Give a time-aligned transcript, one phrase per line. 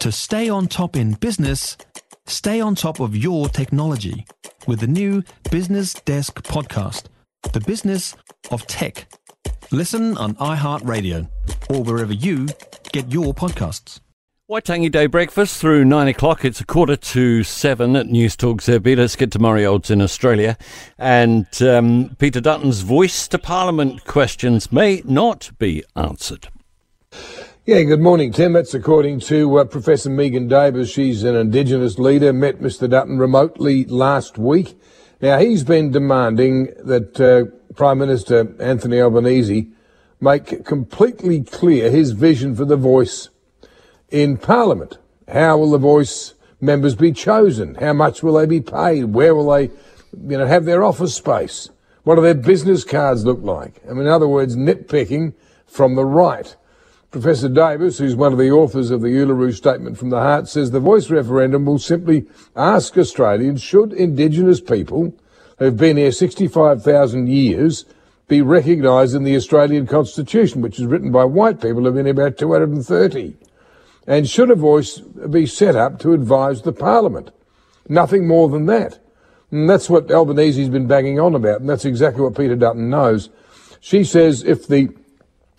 [0.00, 1.76] To stay on top in business,
[2.26, 4.24] stay on top of your technology
[4.66, 7.04] with the new Business Desk podcast,
[7.52, 8.16] The Business
[8.50, 9.12] of Tech.
[9.70, 11.28] Listen on iHeartRadio
[11.68, 12.48] or wherever you
[12.92, 14.00] get your podcasts.
[14.50, 16.46] Waitangi Day breakfast through nine o'clock.
[16.46, 18.96] It's a quarter to seven at News Talk ZB.
[18.96, 20.56] Let's get to Murray Olds in Australia.
[20.96, 26.48] And um, Peter Dutton's voice to Parliament questions may not be answered.
[27.70, 28.54] Yeah, good morning, Tim.
[28.54, 30.90] That's according to uh, Professor Megan Davis.
[30.90, 32.90] She's an Indigenous leader, met Mr.
[32.90, 34.76] Dutton remotely last week.
[35.20, 37.44] Now, he's been demanding that uh,
[37.76, 39.70] Prime Minister Anthony Albanese
[40.20, 43.28] make completely clear his vision for the voice
[44.08, 44.98] in Parliament.
[45.28, 47.76] How will the voice members be chosen?
[47.76, 49.14] How much will they be paid?
[49.14, 49.70] Where will they,
[50.26, 51.70] you know, have their office space?
[52.02, 53.80] What do their business cards look like?
[53.88, 55.34] I mean, in other words, nitpicking
[55.68, 56.56] from the right.
[57.10, 60.70] Professor Davis, who's one of the authors of the Uluru Statement from the Heart, says
[60.70, 65.12] the voice referendum will simply ask Australians should Indigenous people
[65.58, 67.84] who've been here 65,000 years
[68.28, 72.12] be recognised in the Australian Constitution, which is written by white people who've been here
[72.12, 73.36] about 230.
[74.06, 77.32] And should a voice be set up to advise the Parliament?
[77.88, 79.00] Nothing more than that.
[79.50, 83.30] And that's what Albanese's been banging on about, and that's exactly what Peter Dutton knows.
[83.80, 84.90] She says if the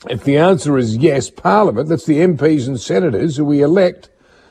[0.10, 4.10] if the answer is yes, Parliament, that's the MPs and senators who we elect,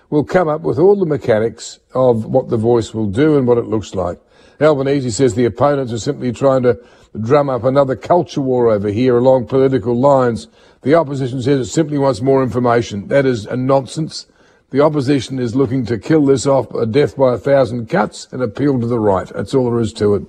[0.08, 3.58] will come up with all the mechanics of what the voice will do and what
[3.58, 4.20] it looks like.
[4.60, 6.78] Albanese says the opponents are simply trying to
[7.20, 10.48] drum up another culture war over here along political lines.
[10.82, 13.08] The opposition says it simply wants more information.
[13.08, 14.26] That is a nonsense.
[14.70, 18.42] The opposition is looking to kill this off a death by a thousand cuts and
[18.42, 19.26] appeal to the right.
[19.28, 20.22] That's all there is to it.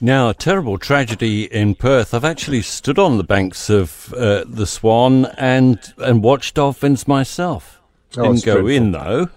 [0.00, 2.12] Now, a terrible tragedy in Perth.
[2.12, 7.80] I've actually stood on the banks of uh, the Swan and and watched dolphins myself.
[8.16, 8.70] Oh, Didn't go dreadful.
[8.70, 9.28] in though.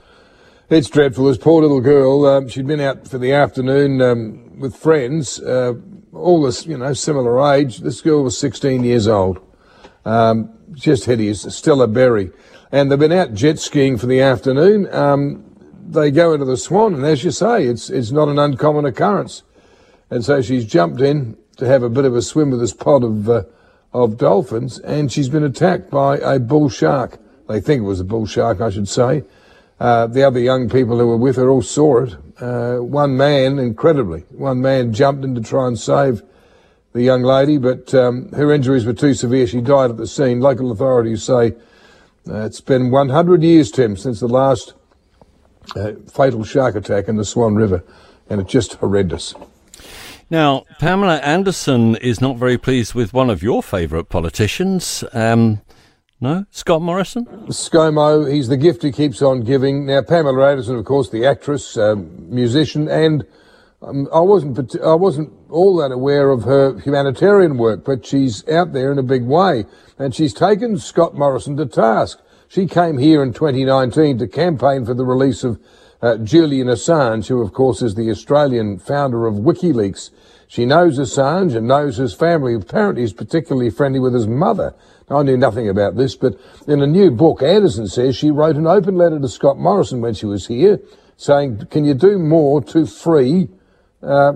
[0.69, 1.25] It's dreadful.
[1.25, 5.73] This poor little girl, um, she'd been out for the afternoon um, with friends, uh,
[6.13, 7.79] all this, you know, similar age.
[7.79, 9.39] This girl was 16 years old.
[10.05, 11.41] Um, just hideous.
[11.55, 12.31] Stella Berry.
[12.71, 14.93] And they've been out jet skiing for the afternoon.
[14.93, 15.43] Um,
[15.87, 19.41] they go into the Swan, and as you say, it's, it's not an uncommon occurrence.
[20.09, 23.03] And so she's jumped in to have a bit of a swim with this pod
[23.03, 23.43] of, uh,
[23.93, 27.19] of dolphins, and she's been attacked by a bull shark.
[27.47, 29.23] They think it was a bull shark, I should say.
[29.79, 32.15] Uh, the other young people who were with her all saw it.
[32.39, 36.21] Uh, one man, incredibly, one man jumped in to try and save
[36.93, 39.47] the young lady, but um, her injuries were too severe.
[39.47, 40.39] She died at the scene.
[40.39, 41.53] Local authorities say
[42.27, 44.73] uh, it's been 100 years, Tim, since the last
[45.75, 47.83] uh, fatal shark attack in the Swan River,
[48.29, 49.33] and it's just horrendous.
[50.31, 55.03] Now, Pamela Anderson is not very pleased with one of your favourite politicians.
[55.11, 55.61] Um,
[56.21, 57.25] no, Scott Morrison.
[57.47, 59.87] ScoMo, he's the gift he keeps on giving.
[59.87, 63.25] Now, Pamela Anderson, of course, the actress, um, musician, and
[63.81, 68.73] um, I wasn't I wasn't all that aware of her humanitarian work, but she's out
[68.73, 69.65] there in a big way,
[69.97, 72.19] and she's taken Scott Morrison to task.
[72.49, 75.59] She came here in 2019 to campaign for the release of
[76.01, 80.11] uh, Julian Assange, who, of course, is the Australian founder of WikiLeaks.
[80.47, 82.55] She knows Assange and knows his family.
[82.55, 84.73] Apparently, he's particularly friendly with his mother.
[85.09, 88.67] I knew nothing about this, but in a new book, Anderson says she wrote an
[88.67, 90.79] open letter to Scott Morrison when she was here,
[91.17, 93.49] saying, "Can you do more to free
[94.01, 94.33] uh,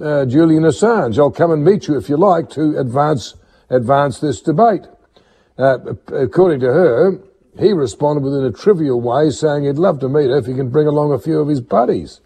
[0.00, 1.18] uh, Julian Assange?
[1.18, 3.34] I'll come and meet you if you like to advance
[3.68, 4.82] advance this debate."
[5.58, 5.78] Uh,
[6.12, 7.20] according to her,
[7.58, 10.70] he responded within a trivial way, saying he'd love to meet her if he can
[10.70, 12.20] bring along a few of his buddies.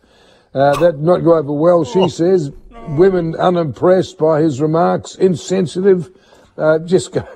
[0.55, 2.51] Uh, that not go over well, she says.
[2.89, 6.11] Women unimpressed by his remarks, insensitive.
[6.57, 7.29] Uh, just, go,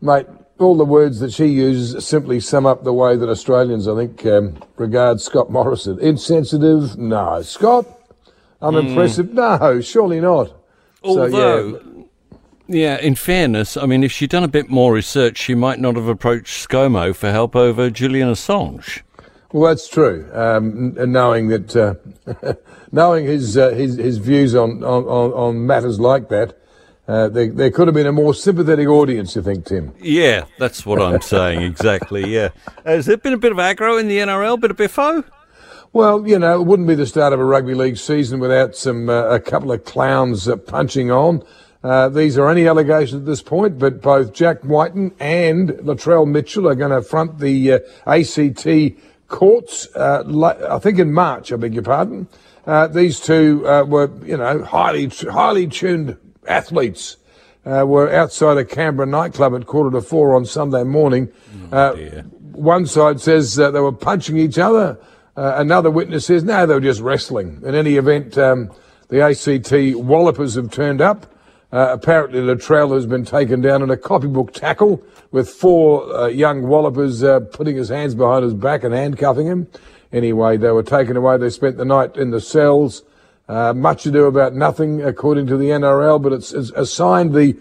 [0.00, 0.26] mate,
[0.58, 4.26] all the words that she uses simply sum up the way that Australians, I think,
[4.26, 6.00] um, regard Scott Morrison.
[6.00, 6.98] Insensitive?
[6.98, 7.42] No.
[7.42, 7.86] Scott?
[8.60, 9.32] Unimpressive?
[9.32, 10.52] No, surely not.
[11.04, 11.97] Although, so, yeah.
[12.68, 16.08] In fairness, I mean, if she'd done a bit more research, she might not have
[16.08, 19.02] approached ScoMo for help over Julian Assange.
[19.52, 20.28] Well, that's true.
[20.34, 22.54] Um, knowing that, uh,
[22.92, 26.58] knowing his, uh, his his views on, on, on matters like that,
[27.08, 29.34] uh, there, there could have been a more sympathetic audience.
[29.34, 29.94] You think, Tim?
[29.98, 32.28] Yeah, that's what I'm saying exactly.
[32.28, 32.50] Yeah,
[32.84, 35.24] has there been a bit of aggro in the NRL, bit of biffo?
[35.94, 39.08] Well, you know, it wouldn't be the start of a rugby league season without some
[39.08, 41.42] uh, a couple of clowns uh, punching on.
[41.82, 46.68] Uh, these are only allegations at this point, but both Jack Wighton and Latrell Mitchell
[46.68, 48.98] are going to front the uh, ACT
[49.28, 49.88] courts.
[49.94, 50.24] Uh,
[50.70, 51.52] I think in March.
[51.52, 52.28] I beg your pardon.
[52.66, 56.16] Uh, these two uh, were, you know, highly highly tuned
[56.46, 57.16] athletes.
[57.64, 61.30] Uh, were outside a Canberra nightclub at quarter to four on Sunday morning.
[61.70, 61.94] Oh,
[62.58, 64.98] one side says uh, they were punching each other.
[65.36, 67.60] Uh, another witness says, no, they were just wrestling.
[67.64, 68.72] In any event, um,
[69.08, 71.26] the ACT Wallopers have turned up.
[71.70, 76.66] Uh, apparently, Latrell has been taken down in a copybook tackle with four uh, young
[76.66, 79.68] Wallopers uh, putting his hands behind his back and handcuffing him.
[80.10, 81.36] Anyway, they were taken away.
[81.36, 83.02] They spent the night in the cells.
[83.48, 87.58] Uh, much ado about nothing, according to the NRL, but it's, it's assigned the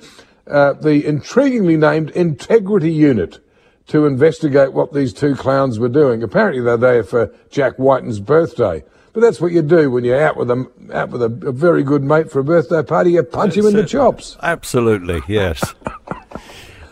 [0.50, 3.39] uh, the intriguingly named Integrity Unit
[3.88, 6.24] to investigate what these two clowns were doing.
[6.24, 8.83] Apparently, they're there for Jack Wighton's birthday.
[9.17, 11.81] But that's what you do when you're out with a out with a, a very
[11.81, 13.13] good mate for a birthday party.
[13.13, 14.37] You punch him in the chops.
[14.43, 15.73] Absolutely, yes.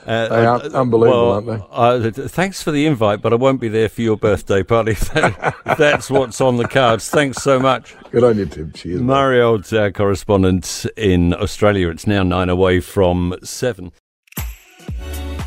[0.07, 2.21] Uh, they are unbelievable, well, aren't they?
[2.21, 4.93] Uh, thanks for the invite, but I won't be there for your birthday party.
[5.65, 7.09] that's what's on the cards.
[7.09, 7.95] Thanks so much.
[8.11, 8.71] Good on you, Tim.
[8.71, 9.01] Cheers.
[9.01, 11.89] Murray Old's our correspondent in Australia.
[11.89, 13.93] It's now nine away from seven.